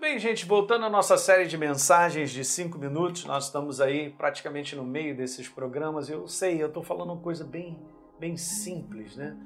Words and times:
bem, 0.00 0.18
gente, 0.18 0.46
voltando 0.46 0.86
à 0.86 0.90
nossa 0.90 1.18
série 1.18 1.46
de 1.46 1.58
mensagens 1.58 2.30
de 2.30 2.42
cinco 2.42 2.78
minutos, 2.78 3.26
nós 3.26 3.44
estamos 3.44 3.82
aí 3.82 4.08
praticamente 4.08 4.74
no 4.74 4.82
meio 4.82 5.14
desses 5.14 5.46
programas. 5.46 6.08
Eu 6.08 6.26
sei, 6.26 6.62
eu 6.62 6.68
estou 6.68 6.82
falando 6.82 7.12
uma 7.12 7.20
coisa 7.20 7.44
bem, 7.44 7.78
bem 8.18 8.34
simples, 8.34 9.14
né? 9.14 9.36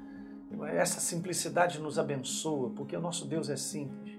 Essa 0.71 1.01
simplicidade 1.01 1.81
nos 1.81 1.99
abençoa, 1.99 2.69
porque 2.69 2.95
o 2.95 3.01
nosso 3.01 3.27
Deus 3.27 3.49
é 3.49 3.57
simples. 3.57 4.17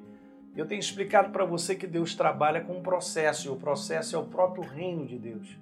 Eu 0.54 0.66
tenho 0.66 0.78
explicado 0.78 1.30
para 1.32 1.46
você 1.46 1.74
que 1.74 1.86
Deus 1.86 2.14
trabalha 2.14 2.60
com 2.60 2.76
um 2.76 2.82
processo, 2.82 3.48
e 3.48 3.50
o 3.50 3.56
processo 3.56 4.14
é 4.14 4.18
o 4.18 4.26
próprio 4.26 4.62
reino 4.62 5.06
de 5.06 5.18
Deus. 5.18 5.56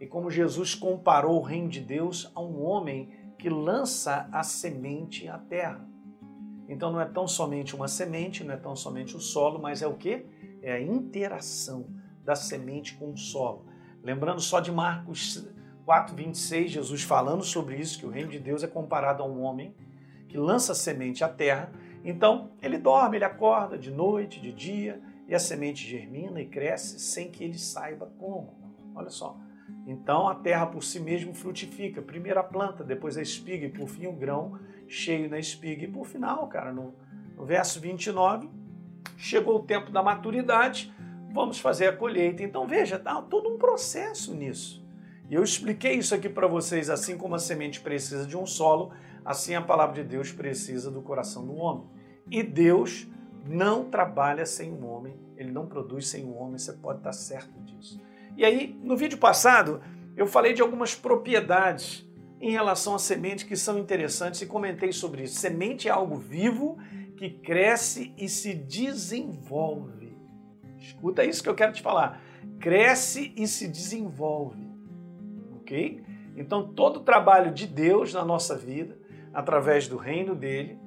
E 0.00 0.06
como 0.06 0.32
Jesus 0.32 0.74
comparou 0.74 1.38
o 1.38 1.42
reino 1.42 1.68
de 1.68 1.80
Deus 1.80 2.28
a 2.34 2.40
um 2.40 2.60
homem 2.60 3.08
que 3.38 3.48
lança 3.48 4.28
a 4.32 4.42
semente 4.42 5.28
à 5.28 5.38
terra. 5.38 5.88
Então 6.68 6.92
não 6.92 7.00
é 7.00 7.06
tão 7.06 7.26
somente 7.26 7.74
uma 7.74 7.88
semente, 7.88 8.44
não 8.44 8.54
é 8.54 8.56
tão 8.56 8.76
somente 8.76 9.16
o 9.16 9.20
solo, 9.20 9.58
mas 9.58 9.80
é 9.80 9.86
o 9.86 9.94
que? 9.94 10.26
É 10.62 10.72
a 10.72 10.80
interação 10.80 11.86
da 12.22 12.36
semente 12.36 12.94
com 12.96 13.12
o 13.12 13.16
solo. 13.16 13.64
Lembrando 14.02 14.40
só 14.40 14.60
de 14.60 14.70
Marcos 14.70 15.48
4:26, 15.86 16.68
Jesus 16.68 17.02
falando 17.02 17.42
sobre 17.42 17.76
isso, 17.76 17.98
que 17.98 18.04
o 18.04 18.10
reino 18.10 18.30
de 18.30 18.38
Deus 18.38 18.62
é 18.62 18.66
comparado 18.66 19.22
a 19.22 19.26
um 19.26 19.40
homem 19.40 19.74
que 20.28 20.36
lança 20.36 20.74
semente 20.74 21.24
à 21.24 21.28
terra. 21.28 21.72
Então, 22.04 22.50
ele 22.60 22.78
dorme, 22.78 23.16
ele 23.16 23.24
acorda 23.24 23.78
de 23.78 23.90
noite, 23.90 24.40
de 24.40 24.52
dia, 24.52 25.00
e 25.26 25.34
a 25.34 25.38
semente 25.38 25.88
germina 25.88 26.40
e 26.40 26.46
cresce 26.46 26.98
sem 26.98 27.30
que 27.30 27.42
ele 27.42 27.58
saiba 27.58 28.12
como. 28.18 28.54
Olha 28.94 29.10
só. 29.10 29.38
Então 29.88 30.28
a 30.28 30.34
terra 30.34 30.66
por 30.66 30.84
si 30.84 31.00
mesmo 31.00 31.32
frutifica. 31.32 32.02
Primeiro 32.02 32.38
a 32.38 32.44
planta, 32.44 32.84
depois 32.84 33.16
a 33.16 33.22
espiga 33.22 33.64
e 33.64 33.70
por 33.70 33.88
fim 33.88 34.06
o 34.06 34.12
grão 34.12 34.60
cheio 34.86 35.30
na 35.30 35.38
espiga. 35.38 35.84
E 35.84 35.88
por 35.88 36.06
final, 36.06 36.46
cara, 36.46 36.70
no, 36.70 36.94
no 37.34 37.46
verso 37.46 37.80
29, 37.80 38.50
chegou 39.16 39.56
o 39.56 39.62
tempo 39.62 39.90
da 39.90 40.02
maturidade, 40.02 40.92
vamos 41.32 41.58
fazer 41.58 41.86
a 41.86 41.96
colheita. 41.96 42.42
Então 42.42 42.66
veja, 42.66 42.98
tá 42.98 43.22
todo 43.22 43.48
um 43.48 43.56
processo 43.56 44.34
nisso. 44.34 44.86
E 45.30 45.34
eu 45.34 45.42
expliquei 45.42 45.94
isso 45.94 46.14
aqui 46.14 46.28
para 46.28 46.46
vocês, 46.46 46.90
assim 46.90 47.16
como 47.16 47.34
a 47.34 47.38
semente 47.38 47.80
precisa 47.80 48.26
de 48.26 48.36
um 48.36 48.44
solo, 48.44 48.92
assim 49.24 49.54
a 49.54 49.62
palavra 49.62 50.02
de 50.02 50.06
Deus 50.06 50.30
precisa 50.30 50.90
do 50.90 51.00
coração 51.00 51.46
do 51.46 51.54
homem. 51.54 51.86
E 52.30 52.42
Deus 52.42 53.06
não 53.46 53.86
trabalha 53.86 54.44
sem 54.44 54.70
o 54.70 54.74
um 54.74 54.86
homem, 54.86 55.18
ele 55.34 55.50
não 55.50 55.66
produz 55.66 56.08
sem 56.08 56.24
o 56.24 56.34
um 56.34 56.42
homem, 56.42 56.58
você 56.58 56.74
pode 56.74 56.98
estar 56.98 57.12
certo 57.12 57.58
disso. 57.60 57.98
E 58.38 58.44
aí, 58.44 58.78
no 58.84 58.96
vídeo 58.96 59.18
passado, 59.18 59.82
eu 60.16 60.24
falei 60.24 60.52
de 60.52 60.62
algumas 60.62 60.94
propriedades 60.94 62.08
em 62.40 62.52
relação 62.52 62.94
à 62.94 62.98
semente 62.98 63.44
que 63.44 63.56
são 63.56 63.76
interessantes 63.76 64.40
e 64.40 64.46
comentei 64.46 64.92
sobre 64.92 65.24
isso. 65.24 65.40
Semente 65.40 65.88
é 65.88 65.90
algo 65.90 66.14
vivo 66.14 66.78
que 67.16 67.30
cresce 67.30 68.14
e 68.16 68.28
se 68.28 68.54
desenvolve. 68.54 70.16
Escuta 70.78 71.24
isso 71.24 71.42
que 71.42 71.48
eu 71.48 71.54
quero 71.56 71.72
te 71.72 71.82
falar. 71.82 72.22
Cresce 72.60 73.34
e 73.36 73.44
se 73.48 73.66
desenvolve. 73.66 74.70
Ok? 75.56 76.00
Então, 76.36 76.72
todo 76.72 76.98
o 76.98 77.02
trabalho 77.02 77.50
de 77.52 77.66
Deus 77.66 78.14
na 78.14 78.24
nossa 78.24 78.56
vida, 78.56 78.96
através 79.34 79.88
do 79.88 79.96
reino 79.96 80.36
dele, 80.36 80.78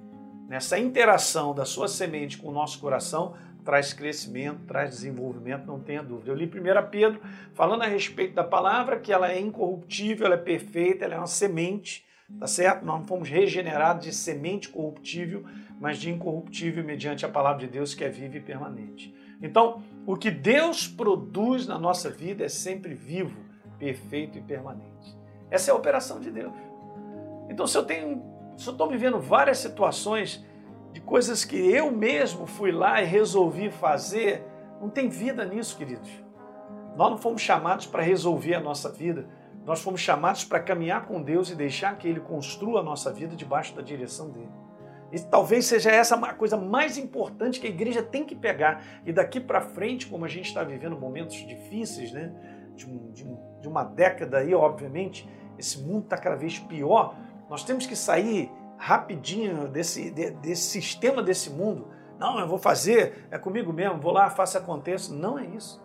nessa 0.47 0.79
interação 0.79 1.53
da 1.53 1.65
sua 1.65 1.89
semente 1.89 2.37
com 2.37 2.47
o 2.47 2.53
nosso 2.53 2.79
coração, 2.79 3.35
traz 3.63 3.93
crescimento, 3.93 4.61
traz 4.67 4.91
desenvolvimento, 4.91 5.65
não 5.65 5.79
tenha 5.79 6.03
dúvida. 6.03 6.31
Eu 6.31 6.35
li 6.35 6.45
1 6.45 6.89
Pedro 6.89 7.21
falando 7.53 7.83
a 7.83 7.87
respeito 7.87 8.33
da 8.33 8.43
palavra, 8.43 8.99
que 8.99 9.11
ela 9.11 9.31
é 9.31 9.39
incorruptível, 9.39 10.25
ela 10.25 10.35
é 10.35 10.39
perfeita, 10.39 11.05
ela 11.05 11.15
é 11.15 11.17
uma 11.17 11.27
semente, 11.27 12.05
tá 12.39 12.47
certo? 12.47 12.85
Nós 12.85 12.99
não 12.99 13.05
fomos 13.05 13.29
regenerados 13.29 14.05
de 14.05 14.13
semente 14.13 14.69
corruptível, 14.69 15.43
mas 15.79 15.97
de 15.97 16.09
incorruptível 16.09 16.83
mediante 16.83 17.25
a 17.25 17.29
palavra 17.29 17.65
de 17.65 17.67
Deus 17.67 17.93
que 17.93 18.03
é 18.03 18.09
viva 18.09 18.37
e 18.37 18.41
permanente. 18.41 19.13
Então, 19.41 19.81
o 20.05 20.15
que 20.15 20.29
Deus 20.29 20.87
produz 20.87 21.65
na 21.65 21.79
nossa 21.79 22.09
vida 22.09 22.45
é 22.45 22.49
sempre 22.49 22.93
vivo, 22.93 23.39
perfeito 23.79 24.37
e 24.37 24.41
permanente. 24.41 25.17
Essa 25.49 25.71
é 25.71 25.73
a 25.73 25.75
operação 25.75 26.19
de 26.19 26.29
Deus. 26.29 26.53
Então, 27.49 27.65
se 27.65 27.77
eu 27.77 27.83
tenho, 27.83 28.23
se 28.55 28.67
eu 28.67 28.71
estou 28.71 28.87
vivendo 28.87 29.19
várias 29.19 29.57
situações 29.57 30.45
de 30.91 31.01
coisas 31.01 31.45
que 31.45 31.55
eu 31.55 31.91
mesmo 31.91 32.45
fui 32.45 32.71
lá 32.71 33.01
e 33.01 33.05
resolvi 33.05 33.71
fazer, 33.71 34.45
não 34.79 34.89
tem 34.89 35.09
vida 35.09 35.45
nisso, 35.45 35.77
queridos. 35.77 36.09
Nós 36.95 37.09
não 37.09 37.17
fomos 37.17 37.41
chamados 37.41 37.85
para 37.85 38.03
resolver 38.03 38.55
a 38.55 38.59
nossa 38.59 38.89
vida, 38.91 39.27
nós 39.65 39.81
fomos 39.81 40.01
chamados 40.01 40.43
para 40.43 40.59
caminhar 40.59 41.05
com 41.05 41.21
Deus 41.21 41.49
e 41.49 41.55
deixar 41.55 41.97
que 41.97 42.07
Ele 42.07 42.19
construa 42.19 42.81
a 42.81 42.83
nossa 42.83 43.11
vida 43.11 43.35
debaixo 43.35 43.75
da 43.75 43.81
direção 43.81 44.29
dele. 44.31 44.49
E 45.11 45.19
talvez 45.19 45.65
seja 45.65 45.91
essa 45.91 46.15
a 46.15 46.33
coisa 46.33 46.55
mais 46.55 46.97
importante 46.97 47.59
que 47.59 47.67
a 47.67 47.69
igreja 47.69 48.01
tem 48.01 48.25
que 48.25 48.33
pegar. 48.33 49.01
E 49.05 49.11
daqui 49.11 49.39
para 49.39 49.61
frente, 49.61 50.07
como 50.07 50.23
a 50.23 50.27
gente 50.27 50.45
está 50.45 50.63
vivendo 50.63 50.97
momentos 50.97 51.35
difíceis, 51.45 52.11
né? 52.13 52.33
De, 52.75 52.89
um, 52.89 53.11
de, 53.11 53.25
um, 53.25 53.59
de 53.59 53.67
uma 53.67 53.83
década 53.83 54.37
aí, 54.37 54.55
obviamente, 54.55 55.29
esse 55.59 55.81
mundo 55.81 56.05
está 56.05 56.17
cada 56.17 56.37
vez 56.37 56.57
pior. 56.57 57.15
Nós 57.49 57.63
temos 57.63 57.85
que 57.85 57.95
sair 57.95 58.49
rapidinho 58.81 59.67
desse, 59.67 60.09
de, 60.09 60.31
desse 60.31 60.63
sistema 60.63 61.21
desse 61.21 61.51
mundo. 61.51 61.87
Não, 62.17 62.39
eu 62.39 62.47
vou 62.47 62.57
fazer, 62.57 63.27
é 63.29 63.37
comigo 63.37 63.71
mesmo, 63.71 64.01
vou 64.01 64.11
lá, 64.11 64.27
faça 64.27 64.57
aconteça. 64.57 65.13
Não 65.13 65.37
é 65.37 65.45
isso. 65.45 65.79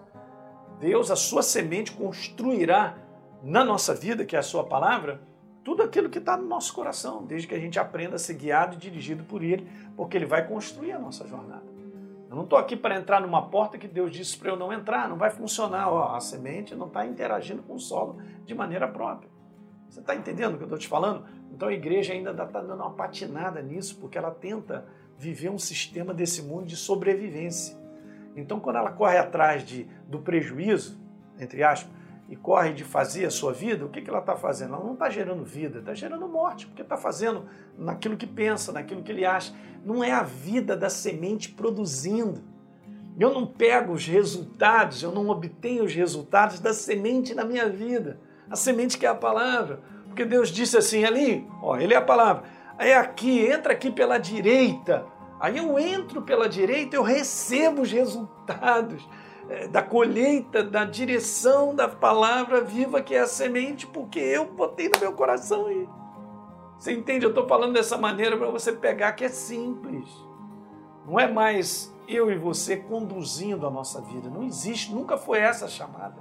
Deus, 0.81 1.11
a 1.11 1.17
sua 1.17 1.43
semente, 1.43 1.93
construirá 1.93 2.97
na 3.43 3.62
nossa 3.62 3.95
vida, 3.95 4.25
que 4.25 4.34
é 4.34 4.39
a 4.39 4.43
sua 4.43 4.65
palavra, 4.65 5.21
tudo 5.62 5.83
aquilo 5.83 6.09
que 6.09 6.19
está 6.19 6.39
no 6.39 6.47
nosso 6.47 6.73
coração, 6.73 7.23
desde 7.23 7.47
que 7.47 7.55
a 7.55 7.59
gente 7.59 7.79
aprenda 7.79 8.17
a 8.17 8.19
ser 8.19 8.34
guiado 8.34 8.77
e 8.77 8.79
dirigido 8.79 9.25
por 9.25 9.43
Ele, 9.43 9.71
porque 9.95 10.17
Ele 10.17 10.25
vai 10.25 10.47
construir 10.49 10.93
a 10.93 10.99
nossa 10.99 11.27
jornada. 11.27 11.67
Eu 12.31 12.34
não 12.34 12.45
estou 12.45 12.59
aqui 12.59 12.77
para 12.77 12.97
entrar 12.97 13.21
numa 13.21 13.43
porta 13.43 13.77
que 13.77 13.87
Deus 13.87 14.11
disse 14.11 14.39
para 14.39 14.51
eu 14.51 14.57
não 14.57 14.73
entrar, 14.73 15.07
não 15.07 15.17
vai 15.17 15.31
funcionar. 15.31 15.93
Ó, 15.93 16.15
a 16.15 16.21
semente 16.21 16.75
não 16.75 16.87
está 16.87 17.05
interagindo 17.05 17.63
com 17.63 17.75
o 17.75 17.78
solo 17.78 18.17
de 18.45 18.55
maneira 18.55 18.89
própria. 18.89 19.35
Você 19.88 20.00
está 20.00 20.14
entendendo 20.14 20.54
o 20.54 20.56
que 20.56 20.64
eu 20.64 20.66
estou 20.66 20.78
te 20.78 20.88
falando? 20.88 21.24
Então 21.52 21.69
a 21.69 21.72
igreja 21.72 22.12
ainda 22.12 22.30
está 22.30 22.44
dando 22.44 22.74
uma 22.74 22.92
patinada 22.92 23.62
nisso, 23.62 23.97
porque 23.98 24.19
ela 24.19 24.30
tenta 24.30 24.86
viver 25.19 25.48
um 25.48 25.58
sistema 25.58 26.12
desse 26.12 26.42
mundo 26.42 26.66
de 26.66 26.76
sobrevivência. 26.76 27.76
Então, 28.36 28.60
quando 28.60 28.76
ela 28.76 28.92
corre 28.92 29.16
atrás 29.16 29.64
de, 29.64 29.88
do 30.06 30.19
prejuízo, 30.19 31.00
entre 31.38 31.62
aspas, 31.62 31.91
e 32.28 32.36
corre 32.36 32.72
de 32.72 32.84
fazer 32.84 33.24
a 33.24 33.30
sua 33.30 33.52
vida, 33.52 33.86
o 33.86 33.88
que, 33.88 34.02
que 34.02 34.10
ela 34.10 34.19
está 34.19 34.36
fazendo? 34.36 34.74
Ela 34.74 34.84
não 34.84 34.94
está 34.94 35.08
gerando 35.08 35.44
vida, 35.44 35.78
está 35.78 35.94
gerando 35.94 36.28
morte, 36.28 36.66
porque 36.66 36.82
está 36.82 36.97
fazendo 36.97 37.44
naquilo 37.78 38.16
que 38.16 38.26
pensa, 38.26 38.72
naquilo 38.72 39.03
que 39.03 39.12
ele 39.12 39.24
acha. 39.24 39.54
Não 39.84 40.03
é 40.03 40.10
a 40.10 40.22
vida 40.22 40.76
da 40.76 40.91
semente 40.91 41.50
produzindo. 41.50 42.42
Eu 43.18 43.32
não 43.32 43.47
pego 43.47 43.92
os 43.92 44.06
resultados, 44.06 45.03
eu 45.03 45.12
não 45.12 45.28
obtenho 45.28 45.84
os 45.84 45.94
resultados 45.94 46.60
da 46.60 46.74
semente 46.74 47.34
na 47.34 47.44
minha 47.44 47.68
vida. 47.68 48.20
A 48.51 48.57
semente 48.57 48.99
que 48.99 49.07
é 49.07 49.09
a 49.09 49.15
palavra. 49.15 49.81
Porque 50.07 50.25
Deus 50.25 50.49
disse 50.51 50.77
assim 50.77 51.05
ali, 51.05 51.47
ó, 51.62 51.77
ele 51.77 51.95
é 51.95 51.97
a 51.97 52.03
palavra. 52.03 52.45
É 52.79 52.95
aqui, 52.95 53.47
entra 53.47 53.73
aqui 53.73 53.91
pela 53.91 54.19
direita. 54.19 55.05
Aí 55.39 55.59
eu 55.59 55.79
entro 55.79 56.23
pela 56.23 56.49
direita, 56.49 56.97
eu 56.97 57.03
recebo 57.03 57.83
os 57.83 57.93
resultados 57.93 59.07
é, 59.49 59.69
da 59.69 59.83
colheita, 59.83 60.62
da 60.62 60.84
direção 60.84 61.75
da 61.75 61.89
palavra 61.89 62.62
viva 62.62 63.03
que 63.03 63.15
é 63.15 63.21
a 63.21 63.27
semente, 63.27 63.87
porque 63.87 64.19
eu 64.19 64.47
botei 64.47 64.89
no 64.89 64.99
meu 64.99 65.13
coração 65.13 65.71
e 65.71 65.89
você 66.78 66.93
entende? 66.93 67.25
Eu 67.25 67.31
estou 67.31 67.47
falando 67.47 67.73
dessa 67.73 67.97
maneira 67.97 68.37
para 68.37 68.49
você 68.51 68.73
pegar 68.73 69.13
que 69.13 69.25
é 69.25 69.28
simples. 69.28 70.09
Não 71.07 71.19
é 71.19 71.31
mais 71.31 71.95
eu 72.07 72.31
e 72.31 72.37
você 72.37 72.77
conduzindo 72.77 73.67
a 73.67 73.71
nossa 73.71 74.01
vida. 74.01 74.28
Não 74.28 74.43
existe, 74.43 74.95
nunca 74.95 75.17
foi 75.17 75.39
essa 75.39 75.65
a 75.65 75.69
chamada. 75.69 76.21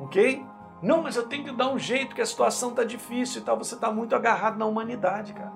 Ok? 0.00 0.44
Não, 0.80 1.02
mas 1.02 1.16
eu 1.16 1.26
tenho 1.26 1.44
que 1.44 1.52
dar 1.52 1.72
um 1.72 1.78
jeito, 1.78 2.14
que 2.14 2.22
a 2.22 2.26
situação 2.26 2.70
está 2.70 2.84
difícil 2.84 3.40
e 3.40 3.44
tal. 3.44 3.58
Você 3.58 3.74
está 3.74 3.90
muito 3.90 4.14
agarrado 4.14 4.58
na 4.58 4.66
humanidade, 4.66 5.32
cara. 5.32 5.52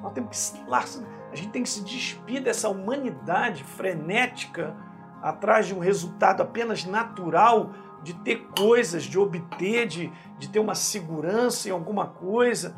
Nós 0.00 0.12
temos 0.12 0.50
que, 0.50 1.04
a 1.32 1.36
gente 1.36 1.50
tem 1.50 1.62
que 1.62 1.68
se 1.68 1.82
despir 1.82 2.42
dessa 2.42 2.68
humanidade 2.68 3.64
frenética 3.64 4.76
atrás 5.22 5.66
de 5.66 5.74
um 5.74 5.78
resultado 5.78 6.42
apenas 6.42 6.84
natural, 6.84 7.70
de 8.02 8.12
ter 8.14 8.46
coisas, 8.56 9.04
de 9.04 9.18
obter, 9.18 9.86
de, 9.86 10.12
de 10.38 10.48
ter 10.48 10.58
uma 10.58 10.74
segurança 10.74 11.68
em 11.68 11.72
alguma 11.72 12.06
coisa. 12.06 12.76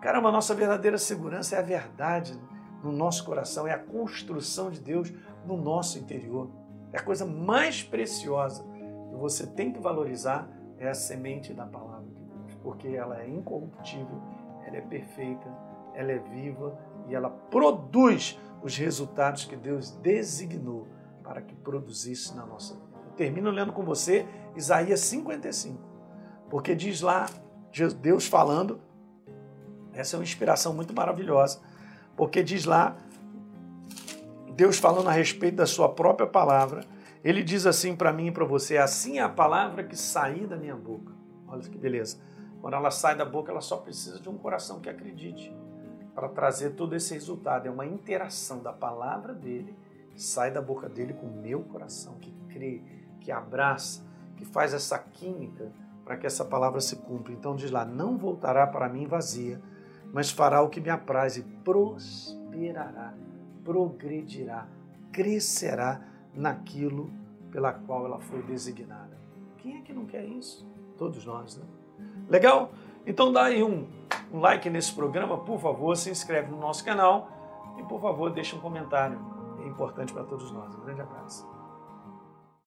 Caramba, 0.00 0.28
a 0.28 0.32
nossa 0.32 0.54
verdadeira 0.54 0.96
segurança 0.96 1.56
é 1.56 1.58
a 1.58 1.62
verdade 1.62 2.40
no 2.82 2.92
nosso 2.92 3.24
coração, 3.24 3.66
é 3.66 3.72
a 3.72 3.78
construção 3.78 4.70
de 4.70 4.80
Deus 4.80 5.12
no 5.44 5.56
nosso 5.56 5.98
interior. 5.98 6.48
É 6.92 6.98
a 6.98 7.02
coisa 7.02 7.26
mais 7.26 7.82
preciosa 7.82 8.64
que 9.10 9.16
você 9.16 9.46
tem 9.46 9.72
que 9.72 9.80
valorizar 9.80 10.48
é 10.82 10.90
a 10.90 10.94
semente 10.94 11.52
da 11.52 11.64
palavra 11.64 12.06
de 12.08 12.24
Deus, 12.24 12.54
porque 12.62 12.88
ela 12.88 13.20
é 13.20 13.28
incorruptível, 13.28 14.20
ela 14.66 14.76
é 14.76 14.80
perfeita, 14.80 15.48
ela 15.94 16.10
é 16.10 16.18
viva 16.18 16.78
e 17.08 17.14
ela 17.14 17.30
produz 17.30 18.38
os 18.62 18.76
resultados 18.76 19.44
que 19.44 19.56
Deus 19.56 19.90
designou 19.90 20.88
para 21.22 21.40
que 21.40 21.54
produzisse 21.54 22.34
na 22.34 22.44
nossa 22.44 22.74
vida. 22.74 22.98
Eu 23.06 23.12
termino 23.12 23.50
lendo 23.50 23.72
com 23.72 23.84
você 23.84 24.26
Isaías 24.56 25.00
55, 25.00 25.78
porque 26.50 26.74
diz 26.74 27.00
lá, 27.00 27.26
Deus 28.00 28.26
falando, 28.26 28.80
essa 29.92 30.16
é 30.16 30.18
uma 30.18 30.24
inspiração 30.24 30.74
muito 30.74 30.94
maravilhosa, 30.94 31.60
porque 32.16 32.42
diz 32.42 32.64
lá 32.64 32.96
Deus 34.54 34.78
falando 34.78 35.08
a 35.08 35.12
respeito 35.12 35.56
da 35.56 35.66
sua 35.66 35.88
própria 35.88 36.26
palavra, 36.26 36.84
ele 37.24 37.42
diz 37.42 37.66
assim 37.66 37.94
para 37.94 38.12
mim 38.12 38.26
e 38.26 38.32
para 38.32 38.44
você: 38.44 38.76
assim 38.76 39.18
é 39.18 39.22
a 39.22 39.28
palavra 39.28 39.84
que 39.84 39.96
sair 39.96 40.46
da 40.46 40.56
minha 40.56 40.76
boca. 40.76 41.12
Olha 41.46 41.62
que 41.62 41.78
beleza. 41.78 42.18
Quando 42.60 42.74
ela 42.74 42.90
sai 42.90 43.16
da 43.16 43.24
boca, 43.24 43.50
ela 43.50 43.60
só 43.60 43.76
precisa 43.76 44.20
de 44.20 44.28
um 44.28 44.38
coração 44.38 44.80
que 44.80 44.88
acredite 44.88 45.54
para 46.14 46.28
trazer 46.28 46.70
todo 46.70 46.94
esse 46.94 47.14
resultado. 47.14 47.66
É 47.66 47.70
uma 47.70 47.86
interação 47.86 48.62
da 48.62 48.72
palavra 48.72 49.34
dele, 49.34 49.76
sai 50.16 50.50
da 50.50 50.62
boca 50.62 50.88
dele 50.88 51.12
com 51.12 51.26
o 51.26 51.40
meu 51.40 51.62
coração, 51.62 52.14
que 52.20 52.32
crê, 52.48 52.82
que 53.20 53.32
abraça, 53.32 54.04
que 54.36 54.44
faz 54.44 54.74
essa 54.74 54.98
química 54.98 55.72
para 56.04 56.16
que 56.16 56.26
essa 56.26 56.44
palavra 56.44 56.80
se 56.80 56.96
cumpra. 56.96 57.32
Então 57.32 57.54
diz 57.54 57.70
lá: 57.70 57.84
não 57.84 58.16
voltará 58.16 58.66
para 58.66 58.88
mim 58.88 59.06
vazia, 59.06 59.60
mas 60.12 60.30
fará 60.30 60.60
o 60.60 60.68
que 60.68 60.80
me 60.80 60.90
apraz 60.90 61.36
e 61.36 61.42
prosperará, 61.42 63.14
progredirá, 63.64 64.66
crescerá 65.12 66.00
naquilo 66.34 67.10
pela 67.50 67.72
qual 67.72 68.06
ela 68.06 68.18
foi 68.18 68.42
designada. 68.42 69.18
Quem 69.58 69.78
é 69.78 69.80
que 69.82 69.92
não 69.92 70.06
quer 70.06 70.24
isso? 70.24 70.66
Todos 70.96 71.24
nós, 71.24 71.56
né? 71.56 71.64
Legal? 72.28 72.72
Então 73.06 73.32
dá 73.32 73.44
aí 73.44 73.62
um, 73.62 73.86
um 74.32 74.40
like 74.40 74.68
nesse 74.70 74.92
programa, 74.94 75.38
por 75.38 75.58
favor, 75.58 75.96
se 75.96 76.10
inscreve 76.10 76.50
no 76.50 76.58
nosso 76.58 76.84
canal 76.84 77.28
e 77.78 77.82
por 77.82 78.00
favor 78.00 78.30
deixe 78.30 78.56
um 78.56 78.60
comentário. 78.60 79.18
É 79.62 79.66
importante 79.66 80.12
para 80.12 80.24
todos 80.24 80.50
nós. 80.50 80.74
Um 80.74 80.80
grande 80.80 81.00
abraço. 81.00 81.48